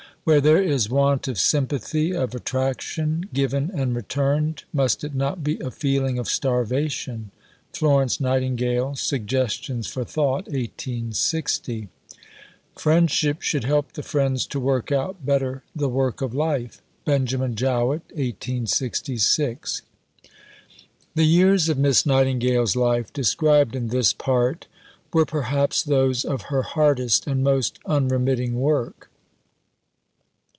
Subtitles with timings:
[0.23, 5.57] Where there is want of sympathy, of attraction, given and returned, must it not be
[5.59, 7.31] a feeling of starvation?
[7.73, 11.87] FLORENCE NIGHTINGALE: Suggestions for Thought (1860).
[12.77, 16.83] Friendship should help the friends to work out better the work of life.
[17.03, 19.81] BENJAMIN JOWETT (1866).
[21.15, 24.67] The years of Miss Nightingale's life, described in this Part,
[25.11, 29.07] were perhaps those of her hardest and most unremitting work.